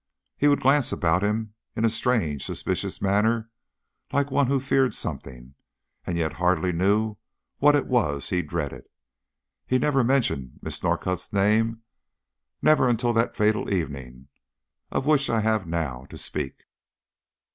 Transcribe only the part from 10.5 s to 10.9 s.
Miss